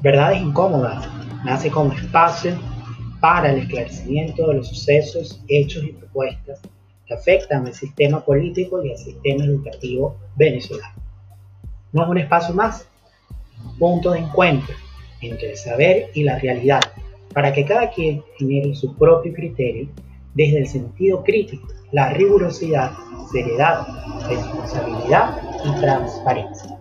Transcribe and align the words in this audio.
Verdades 0.00 0.40
Incómodas 0.40 1.08
nace 1.44 1.70
como 1.70 1.92
espacio 1.92 2.56
para 3.20 3.50
el 3.50 3.62
esclarecimiento 3.62 4.46
de 4.46 4.54
los 4.54 4.68
sucesos, 4.68 5.42
hechos 5.48 5.82
y 5.82 5.92
propuestas 5.92 6.60
que 7.04 7.14
afectan 7.14 7.66
al 7.66 7.74
sistema 7.74 8.24
político 8.24 8.80
y 8.84 8.92
al 8.92 8.98
sistema 8.98 9.44
educativo 9.44 10.16
venezolano. 10.36 10.94
No 11.92 12.04
es 12.04 12.08
un 12.10 12.18
espacio 12.18 12.54
más, 12.54 12.86
un 13.64 13.78
punto 13.78 14.12
de 14.12 14.20
encuentro 14.20 14.74
entre 15.20 15.50
el 15.50 15.56
saber 15.56 16.10
y 16.14 16.22
la 16.22 16.38
realidad, 16.38 16.82
para 17.34 17.52
que 17.52 17.64
cada 17.64 17.90
quien 17.90 18.22
genere 18.36 18.76
su 18.76 18.94
propio 18.96 19.32
criterio 19.32 19.88
desde 20.34 20.58
el 20.58 20.68
sentido 20.68 21.24
crítico, 21.24 21.66
la 21.90 22.12
rigurosidad, 22.12 22.92
seriedad, 23.32 23.84
responsabilidad 24.28 25.42
y 25.64 25.80
transparencia. 25.80 26.78